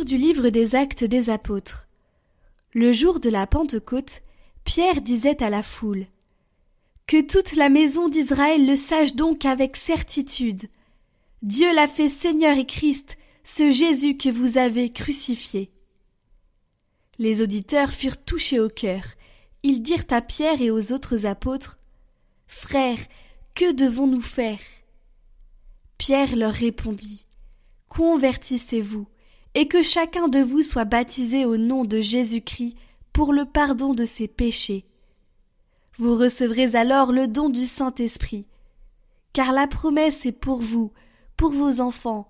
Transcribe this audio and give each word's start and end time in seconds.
Du 0.00 0.16
livre 0.16 0.48
des 0.48 0.74
Actes 0.74 1.04
des 1.04 1.28
Apôtres. 1.28 1.86
Le 2.72 2.94
jour 2.94 3.20
de 3.20 3.28
la 3.28 3.46
Pentecôte, 3.46 4.22
Pierre 4.64 5.02
disait 5.02 5.42
à 5.42 5.50
la 5.50 5.62
foule 5.62 6.06
Que 7.06 7.20
toute 7.20 7.54
la 7.56 7.68
maison 7.68 8.08
d'Israël 8.08 8.66
le 8.66 8.74
sache 8.74 9.14
donc 9.14 9.44
avec 9.44 9.76
certitude. 9.76 10.62
Dieu 11.42 11.72
l'a 11.74 11.86
fait 11.86 12.08
Seigneur 12.08 12.56
et 12.56 12.64
Christ, 12.64 13.18
ce 13.44 13.70
Jésus 13.70 14.16
que 14.16 14.30
vous 14.30 14.56
avez 14.56 14.88
crucifié. 14.88 15.70
Les 17.18 17.42
auditeurs 17.42 17.92
furent 17.92 18.24
touchés 18.24 18.60
au 18.60 18.70
cœur. 18.70 19.04
Ils 19.62 19.82
dirent 19.82 20.06
à 20.10 20.22
Pierre 20.22 20.62
et 20.62 20.70
aux 20.70 20.92
autres 20.92 21.26
apôtres 21.26 21.78
Frères, 22.46 23.06
que 23.54 23.72
devons-nous 23.72 24.22
faire? 24.22 24.60
Pierre 25.98 26.34
leur 26.34 26.54
répondit 26.54 27.26
Convertissez-vous, 27.90 29.06
et 29.54 29.68
que 29.68 29.82
chacun 29.82 30.28
de 30.28 30.38
vous 30.38 30.62
soit 30.62 30.84
baptisé 30.84 31.44
au 31.44 31.56
nom 31.56 31.84
de 31.84 32.00
Jésus-Christ 32.00 32.76
pour 33.12 33.32
le 33.32 33.44
pardon 33.44 33.94
de 33.94 34.04
ses 34.04 34.28
péchés. 34.28 34.86
Vous 35.98 36.16
recevrez 36.16 36.74
alors 36.74 37.12
le 37.12 37.28
don 37.28 37.50
du 37.50 37.66
Saint-Esprit, 37.66 38.46
car 39.32 39.52
la 39.52 39.66
promesse 39.66 40.24
est 40.24 40.32
pour 40.32 40.58
vous, 40.58 40.92
pour 41.36 41.52
vos 41.52 41.80
enfants, 41.80 42.28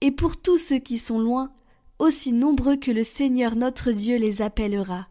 et 0.00 0.10
pour 0.10 0.36
tous 0.36 0.58
ceux 0.58 0.78
qui 0.78 0.98
sont 0.98 1.18
loin, 1.18 1.52
aussi 1.98 2.32
nombreux 2.32 2.76
que 2.76 2.90
le 2.90 3.02
Seigneur 3.02 3.56
notre 3.56 3.90
Dieu 3.90 4.16
les 4.16 4.42
appellera. 4.42 5.08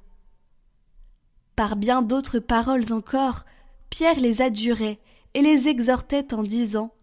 Par 1.55 1.75
bien 1.75 2.01
d'autres 2.01 2.39
paroles 2.39 2.93
encore, 2.93 3.43
Pierre 3.89 4.19
les 4.19 4.41
adjurait 4.41 4.99
et 5.33 5.41
les 5.41 5.67
exhortait 5.67 6.33
en 6.33 6.43
disant 6.43 6.93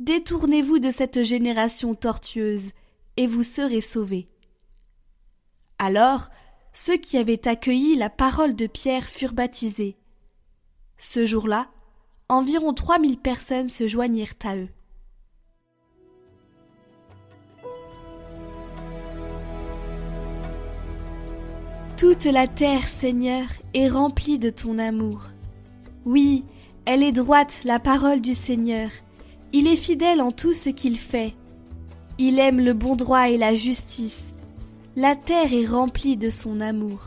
Détournez-vous 0.00 0.80
de 0.80 0.90
cette 0.90 1.22
génération 1.22 1.94
tortueuse, 1.94 2.70
et 3.16 3.26
vous 3.26 3.42
serez 3.42 3.80
sauvés. 3.80 4.28
Alors, 5.78 6.28
ceux 6.72 6.96
qui 6.96 7.18
avaient 7.18 7.46
accueilli 7.48 7.96
la 7.96 8.10
parole 8.10 8.54
de 8.54 8.66
Pierre 8.66 9.08
furent 9.08 9.34
baptisés. 9.34 9.96
Ce 10.96 11.26
jour-là, 11.26 11.68
environ 12.28 12.72
trois 12.72 12.98
mille 12.98 13.18
personnes 13.18 13.68
se 13.68 13.88
joignirent 13.88 14.34
à 14.44 14.56
eux. 14.56 14.68
Toute 21.96 22.24
la 22.24 22.48
terre, 22.48 22.88
Seigneur, 22.88 23.46
est 23.74 23.88
remplie 23.88 24.38
de 24.38 24.50
ton 24.50 24.78
amour. 24.78 25.28
Oui, 26.04 26.44
elle 26.84 27.04
est 27.04 27.12
droite, 27.12 27.60
la 27.64 27.78
parole 27.78 28.20
du 28.20 28.34
Seigneur. 28.34 28.90
Il 29.52 29.68
est 29.68 29.76
fidèle 29.76 30.20
en 30.20 30.32
tout 30.32 30.52
ce 30.52 30.68
qu'il 30.68 30.98
fait. 30.98 31.34
Il 32.18 32.38
aime 32.38 32.60
le 32.60 32.74
bon 32.74 32.94
droit 32.94 33.30
et 33.30 33.38
la 33.38 33.54
justice. 33.54 34.22
La 34.96 35.16
terre 35.16 35.52
est 35.52 35.66
remplie 35.66 36.16
de 36.16 36.28
son 36.28 36.60
amour. 36.60 37.00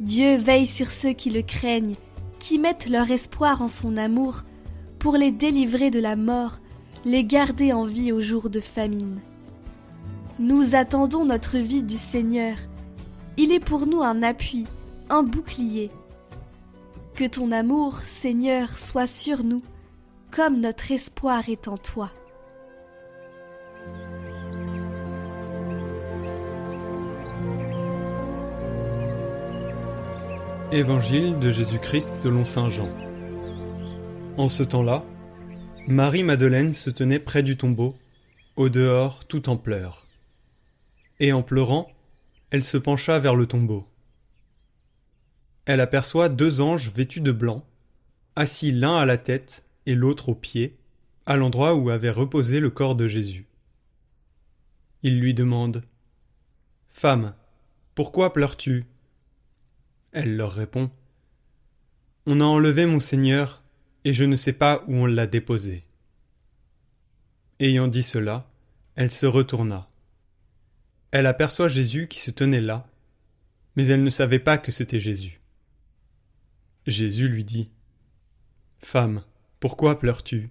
Dieu 0.00 0.36
veille 0.36 0.66
sur 0.66 0.90
ceux 0.90 1.12
qui 1.12 1.30
le 1.30 1.42
craignent, 1.42 1.96
qui 2.38 2.58
mettent 2.58 2.88
leur 2.88 3.10
espoir 3.10 3.62
en 3.62 3.68
son 3.68 3.96
amour, 3.96 4.42
pour 4.98 5.16
les 5.16 5.32
délivrer 5.32 5.90
de 5.90 6.00
la 6.00 6.16
mort, 6.16 6.58
les 7.04 7.24
garder 7.24 7.72
en 7.72 7.84
vie 7.84 8.10
au 8.10 8.22
jour 8.22 8.48
de 8.48 8.60
famine. 8.60 9.20
Nous 10.38 10.74
attendons 10.74 11.26
notre 11.26 11.58
vie 11.58 11.82
du 11.82 11.96
Seigneur. 11.96 12.56
Il 13.36 13.52
est 13.52 13.60
pour 13.60 13.86
nous 13.86 14.02
un 14.02 14.22
appui, 14.22 14.64
un 15.10 15.22
bouclier. 15.22 15.90
Que 17.14 17.24
ton 17.24 17.52
amour, 17.52 17.98
Seigneur, 17.98 18.76
soit 18.76 19.06
sur 19.06 19.44
nous, 19.44 19.62
comme 20.30 20.58
notre 20.58 20.90
espoir 20.90 21.48
est 21.48 21.68
en 21.68 21.76
toi. 21.76 22.10
Évangile 30.72 31.38
de 31.38 31.50
Jésus-Christ 31.50 32.16
selon 32.16 32.44
Saint 32.44 32.68
Jean. 32.68 32.88
En 34.36 34.48
ce 34.48 34.62
temps-là, 34.62 35.04
Marie-Madeleine 35.86 36.72
se 36.72 36.90
tenait 36.90 37.18
près 37.18 37.42
du 37.42 37.56
tombeau, 37.56 37.96
au 38.56 38.68
dehors 38.68 39.24
tout 39.26 39.48
en 39.48 39.56
pleurs. 39.56 40.06
Et 41.20 41.32
en 41.32 41.42
pleurant, 41.42 41.92
elle 42.50 42.64
se 42.64 42.76
pencha 42.76 43.18
vers 43.18 43.36
le 43.36 43.46
tombeau. 43.46 43.86
Elle 45.66 45.80
aperçoit 45.80 46.28
deux 46.28 46.60
anges 46.60 46.90
vêtus 46.90 47.20
de 47.20 47.32
blanc, 47.32 47.64
assis 48.34 48.72
l'un 48.72 48.96
à 48.96 49.06
la 49.06 49.18
tête 49.18 49.64
et 49.86 49.94
l'autre 49.94 50.30
aux 50.30 50.34
pieds, 50.34 50.76
à 51.26 51.36
l'endroit 51.36 51.74
où 51.74 51.90
avait 51.90 52.10
reposé 52.10 52.58
le 52.58 52.70
corps 52.70 52.96
de 52.96 53.06
Jésus. 53.06 53.46
Ils 55.02 55.20
lui 55.20 55.34
demandent 55.34 55.84
Femme, 56.88 57.34
pourquoi 57.94 58.32
pleures-tu? 58.32 58.84
Elle 60.14 60.36
leur 60.36 60.52
répond 60.52 60.90
On 62.24 62.40
a 62.40 62.44
enlevé 62.44 62.86
mon 62.86 63.00
Seigneur, 63.00 63.62
et 64.04 64.14
je 64.14 64.24
ne 64.24 64.36
sais 64.36 64.52
pas 64.52 64.84
où 64.86 64.94
on 64.94 65.06
l'a 65.06 65.26
déposé. 65.26 65.84
Ayant 67.58 67.88
dit 67.88 68.04
cela, 68.04 68.48
elle 68.94 69.10
se 69.10 69.26
retourna. 69.26 69.90
Elle 71.10 71.26
aperçoit 71.26 71.68
Jésus 71.68 72.06
qui 72.06 72.20
se 72.20 72.30
tenait 72.30 72.60
là, 72.60 72.88
mais 73.76 73.86
elle 73.88 74.04
ne 74.04 74.10
savait 74.10 74.38
pas 74.38 74.56
que 74.56 74.70
c'était 74.70 75.00
Jésus. 75.00 75.40
Jésus 76.86 77.28
lui 77.28 77.44
dit 77.44 77.70
Femme, 78.78 79.24
pourquoi 79.58 79.98
pleures-tu? 79.98 80.50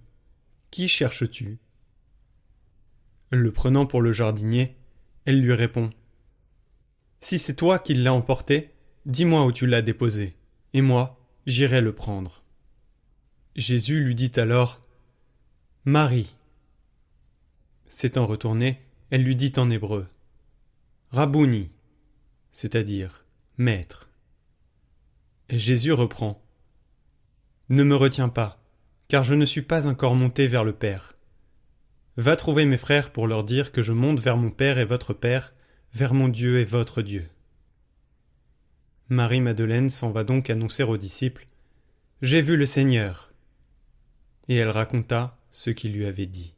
Qui 0.70 0.88
cherches-tu? 0.88 1.58
Le 3.30 3.50
prenant 3.50 3.86
pour 3.86 4.02
le 4.02 4.12
jardinier, 4.12 4.76
elle 5.24 5.40
lui 5.40 5.54
répond 5.54 5.90
Si 7.20 7.38
c'est 7.38 7.54
toi 7.54 7.78
qui 7.78 7.94
l'as 7.94 8.12
emporté, 8.12 8.73
Dis-moi 9.06 9.44
où 9.44 9.52
tu 9.52 9.66
l'as 9.66 9.82
déposé, 9.82 10.34
et 10.72 10.80
moi, 10.80 11.20
j'irai 11.46 11.82
le 11.82 11.94
prendre. 11.94 12.42
Jésus 13.54 14.02
lui 14.02 14.14
dit 14.14 14.32
alors 14.36 14.82
Marie. 15.84 16.34
S'étant 17.86 18.24
retournée, 18.24 18.80
elle 19.10 19.22
lui 19.22 19.36
dit 19.36 19.52
en 19.58 19.68
hébreu 19.68 20.06
Rabouni, 21.10 21.70
c'est-à-dire 22.50 23.26
Maître. 23.58 24.08
Jésus 25.50 25.92
reprend 25.92 26.42
Ne 27.68 27.84
me 27.84 27.96
retiens 27.96 28.30
pas, 28.30 28.58
car 29.08 29.22
je 29.22 29.34
ne 29.34 29.44
suis 29.44 29.62
pas 29.62 29.86
encore 29.86 30.16
monté 30.16 30.48
vers 30.48 30.64
le 30.64 30.72
Père. 30.72 31.14
Va 32.16 32.36
trouver 32.36 32.64
mes 32.64 32.78
frères 32.78 33.12
pour 33.12 33.26
leur 33.26 33.44
dire 33.44 33.70
que 33.70 33.82
je 33.82 33.92
monte 33.92 34.18
vers 34.18 34.38
mon 34.38 34.50
Père 34.50 34.78
et 34.78 34.86
votre 34.86 35.12
Père, 35.12 35.52
vers 35.92 36.14
mon 36.14 36.28
Dieu 36.28 36.58
et 36.58 36.64
votre 36.64 37.02
Dieu. 37.02 37.28
Marie-Madeleine 39.10 39.90
s'en 39.90 40.10
va 40.10 40.24
donc 40.24 40.48
annoncer 40.48 40.82
aux 40.82 40.96
disciples 40.96 41.46
J'ai 42.22 42.40
vu 42.40 42.56
le 42.56 42.64
Seigneur. 42.64 43.32
Et 44.48 44.56
elle 44.56 44.70
raconta 44.70 45.36
ce 45.50 45.68
qu'il 45.68 45.92
lui 45.92 46.06
avait 46.06 46.26
dit. 46.26 46.54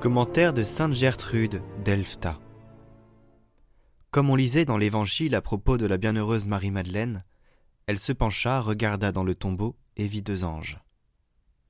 Commentaire 0.00 0.52
de 0.52 0.62
Sainte 0.62 0.92
Gertrude 0.92 1.62
d'Elfta. 1.82 2.38
Comme 4.16 4.30
on 4.30 4.34
lisait 4.34 4.64
dans 4.64 4.78
l'Évangile 4.78 5.34
à 5.34 5.42
propos 5.42 5.76
de 5.76 5.84
la 5.84 5.98
bienheureuse 5.98 6.46
Marie-Madeleine, 6.46 7.22
elle 7.86 7.98
se 7.98 8.14
pencha, 8.14 8.62
regarda 8.62 9.12
dans 9.12 9.24
le 9.24 9.34
tombeau 9.34 9.76
et 9.98 10.08
vit 10.08 10.22
deux 10.22 10.42
anges. 10.42 10.80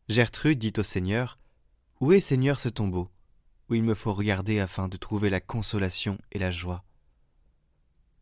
Gertrude 0.09 0.61
dit 0.61 0.73
au 0.79 0.85
Seigneur 0.85 1.41
Où 1.99 2.13
est, 2.13 2.21
Seigneur, 2.21 2.61
ce 2.61 2.69
tombeau 2.69 3.11
où 3.69 3.75
il 3.75 3.83
me 3.83 3.95
faut 3.95 4.13
regarder 4.13 4.61
afin 4.61 4.87
de 4.87 4.97
trouver 4.97 5.29
la 5.29 5.41
consolation 5.41 6.19
et 6.31 6.39
la 6.39 6.53
joie? 6.53 6.85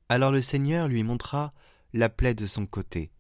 Alors 0.09 0.33
le 0.33 0.41
Seigneur 0.41 0.89
lui 0.89 1.03
montra 1.03 1.53
la 1.93 2.09
plaie 2.09 2.33
de 2.33 2.47
son 2.47 2.65
côté. 2.65 3.11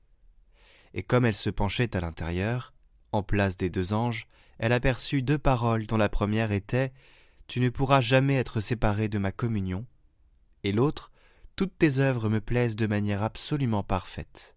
Et 0.95 1.03
comme 1.03 1.27
elle 1.27 1.37
se 1.37 1.51
penchait 1.51 1.95
à 1.95 2.01
l'intérieur, 2.01 2.73
en 3.13 3.23
place 3.23 3.59
des 3.59 3.69
deux 3.69 3.93
anges, 3.93 4.27
elle 4.59 4.73
aperçut 4.73 5.21
deux 5.21 5.37
paroles 5.37 5.87
dont 5.87 5.99
la 5.99 6.09
première 6.09 6.51
était 6.51 6.95
Tu 7.47 7.61
ne 7.61 7.69
pourras 7.69 8.01
jamais 8.01 8.37
être 8.37 8.63
séparé 8.63 9.11
de 9.11 9.19
ma 9.19 9.33
communion, 9.33 9.85
et 10.65 10.73
l'autre, 10.73 11.13
toutes 11.57 11.79
tes 11.79 11.99
œuvres 11.99 12.29
me 12.29 12.41
plaisent 12.41 12.77
de 12.77 12.87
manière 12.87 13.23
absolument 13.23 13.85
parfaite. 13.85 14.57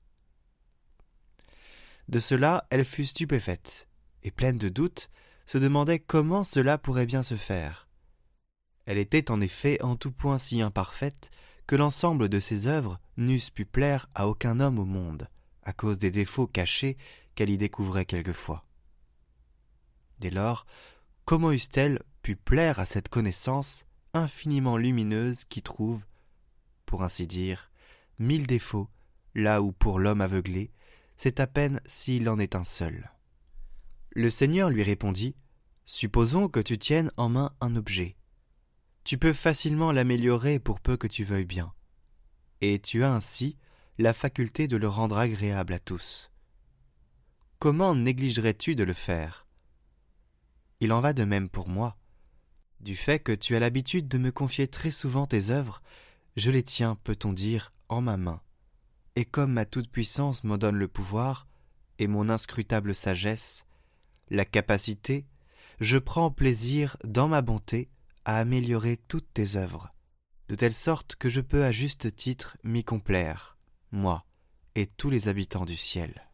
De 2.07 2.19
cela, 2.19 2.65
elle 2.69 2.86
fut 2.86 3.06
stupéfaite, 3.06 3.88
et 4.24 4.31
pleine 4.31 4.57
de 4.57 4.69
doutes, 4.69 5.09
se 5.45 5.57
demandait 5.57 6.00
comment 6.00 6.44
cela 6.44 6.77
pourrait 6.77 7.06
bien 7.06 7.24
se 7.24 7.36
faire. 7.36 7.88
Elle 8.86 8.98
était 8.98 9.30
en 9.30 9.42
effet 9.42 9.81
en 9.83 9.95
tout 9.95 10.12
point 10.12 10.38
si 10.38 10.62
imparfaite 10.62 11.30
que 11.68 11.75
l'ensemble 11.75 12.30
de 12.30 12.39
ses 12.39 12.68
œuvres 12.68 13.00
n'eussent 13.18 13.50
pu 13.50 13.65
plaire 13.65 14.10
à 14.15 14.27
aucun 14.27 14.62
homme 14.62 14.80
au 14.80 14.86
monde, 14.86 15.30
à 15.63 15.74
cause 15.74 15.98
des 15.98 16.12
défauts 16.12 16.48
cachés 16.48 16.98
qu'elle 17.36 17.50
y 17.50 17.57
découvrait 17.57 18.06
quelquefois. 18.06 18.65
Dès 20.19 20.30
lors, 20.30 20.65
comment 21.25 21.51
eussent-elles 21.51 22.01
pu 22.21 22.38
plaire 22.38 22.80
à 22.80 22.86
cette 22.86 23.10
connaissance 23.10 23.86
infiniment 24.13 24.77
lumineuse 24.77 25.44
qui 25.45 25.62
trouve, 25.62 26.04
pour 26.86 27.04
ainsi 27.04 27.27
dire, 27.27 27.71
mille 28.19 28.48
défauts, 28.48 28.89
là 29.36 29.62
où 29.62 29.71
pour 29.71 30.00
l'homme 30.00 30.21
aveuglé, 30.21 30.71
c'est 31.15 31.39
à 31.39 31.48
peine 31.48 31.81
s'il 31.86 32.30
en 32.30 32.39
est 32.39 32.56
un 32.56 32.63
seul. 32.63 33.12
Le 34.12 34.30
Seigneur 34.30 34.69
lui 34.69 34.83
répondit 34.83 35.36
Supposons 35.86 36.50
que 36.50 36.59
tu 36.59 36.77
tiennes 36.77 37.12
en 37.18 37.30
main 37.30 37.54
un 37.62 37.75
objet. 37.75 38.18
Tu 39.04 39.18
peux 39.18 39.33
facilement 39.33 39.92
l'améliorer 39.92 40.60
pour 40.60 40.81
peu 40.81 40.98
que 40.98 41.07
tu 41.07 41.24
veuilles 41.24 41.45
bien. 41.45 41.74
Et 42.62 42.80
tu 42.80 43.03
as 43.03 43.12
ainsi 43.13 43.57
la 43.98 44.13
faculté 44.13 44.68
de 44.68 44.77
le 44.77 44.88
rendre 44.88 45.18
agréable 45.18 45.74
à 45.74 45.80
tous. 45.80 46.30
Comment 47.60 47.95
négligerais-tu 47.95 48.75
de 48.75 48.83
le 48.83 48.94
faire? 48.94 49.48
Il 50.80 50.94
en 50.94 51.01
va 51.01 51.13
de 51.13 51.24
même 51.24 51.50
pour 51.50 51.68
moi. 51.69 51.97
Du 52.79 52.95
fait 52.95 53.19
que 53.19 53.31
tu 53.31 53.56
as 53.56 53.59
l'habitude 53.59 54.07
de 54.07 54.18
me 54.18 54.31
confier 54.31 54.68
très 54.68 54.91
souvent 54.91 55.25
tes 55.25 55.50
œuvres, 55.50 55.81
je 56.35 56.51
les 56.51 56.63
tiens, 56.63 56.97
peut-on 57.03 57.33
dire, 57.33 57.74
en 57.89 58.01
ma 58.01 58.18
main. 58.18 58.41
Et 59.15 59.25
comme 59.25 59.53
ma 59.53 59.65
toute-puissance 59.65 60.44
m'en 60.44 60.57
donne 60.57 60.77
le 60.77 60.88
pouvoir, 60.88 61.47
et 62.00 62.07
mon 62.07 62.29
inscrutable 62.29 62.94
sagesse, 62.94 63.65
la 64.29 64.45
capacité, 64.45 65.25
je 65.79 65.97
prends 65.97 66.31
plaisir, 66.31 66.97
dans 67.03 67.27
ma 67.27 67.41
bonté, 67.41 67.89
à 68.25 68.38
améliorer 68.38 68.97
toutes 69.07 69.33
tes 69.33 69.56
œuvres, 69.56 69.94
de 70.50 70.56
telle 70.56 70.74
sorte 70.74 71.15
que 71.15 71.29
je 71.29 71.41
peux 71.41 71.63
à 71.63 71.71
juste 71.71 72.15
titre 72.15 72.57
m'y 72.63 72.83
complaire, 72.83 73.57
moi 73.91 74.25
et 74.75 74.85
tous 74.85 75.09
les 75.09 75.27
habitants 75.27 75.65
du 75.65 75.75
ciel. 75.75 76.26